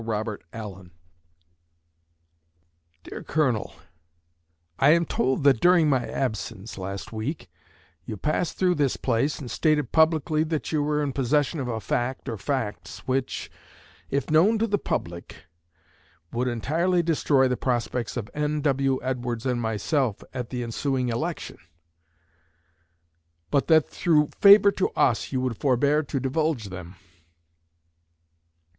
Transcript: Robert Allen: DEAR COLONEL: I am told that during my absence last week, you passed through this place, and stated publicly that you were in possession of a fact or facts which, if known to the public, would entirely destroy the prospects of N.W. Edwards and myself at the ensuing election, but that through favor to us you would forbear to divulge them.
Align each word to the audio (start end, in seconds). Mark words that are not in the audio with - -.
Robert 0.03 0.43
Allen: 0.51 0.89
DEAR 3.03 3.21
COLONEL: 3.21 3.71
I 4.79 4.93
am 4.95 5.05
told 5.05 5.43
that 5.43 5.61
during 5.61 5.89
my 5.91 6.07
absence 6.07 6.75
last 6.79 7.13
week, 7.13 7.51
you 8.03 8.17
passed 8.17 8.57
through 8.57 8.73
this 8.73 8.97
place, 8.97 9.37
and 9.37 9.51
stated 9.51 9.91
publicly 9.91 10.43
that 10.45 10.71
you 10.71 10.81
were 10.81 11.03
in 11.03 11.13
possession 11.13 11.59
of 11.59 11.67
a 11.67 11.79
fact 11.79 12.27
or 12.27 12.35
facts 12.35 13.07
which, 13.07 13.51
if 14.09 14.31
known 14.31 14.57
to 14.57 14.65
the 14.65 14.79
public, 14.79 15.45
would 16.31 16.47
entirely 16.47 17.03
destroy 17.03 17.47
the 17.47 17.55
prospects 17.55 18.17
of 18.17 18.27
N.W. 18.33 18.99
Edwards 19.03 19.45
and 19.45 19.61
myself 19.61 20.23
at 20.33 20.49
the 20.49 20.63
ensuing 20.63 21.09
election, 21.09 21.59
but 23.51 23.67
that 23.67 23.87
through 23.87 24.31
favor 24.39 24.71
to 24.71 24.89
us 24.95 25.31
you 25.31 25.41
would 25.41 25.57
forbear 25.59 26.01
to 26.01 26.19
divulge 26.19 26.69
them. 26.69 26.95